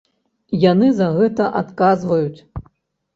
Яны 0.61 0.87
за 0.99 1.09
гэта 1.17 1.49
адказваюць. 1.61 2.39